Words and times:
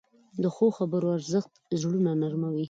د 0.41 0.43
ښو 0.55 0.67
خبرو 0.77 1.07
ارزښت 1.17 1.53
زړونه 1.81 2.11
نرموې. 2.21 2.59